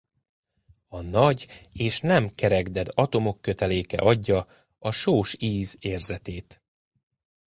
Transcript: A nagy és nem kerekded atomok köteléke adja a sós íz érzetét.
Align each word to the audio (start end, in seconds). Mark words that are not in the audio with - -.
A 0.87 1.01
nagy 1.01 1.47
és 1.73 1.99
nem 1.99 2.29
kerekded 2.35 2.87
atomok 2.91 3.41
köteléke 3.41 3.97
adja 3.97 4.47
a 4.79 4.91
sós 4.91 5.35
íz 5.39 5.75
érzetét. 5.79 6.61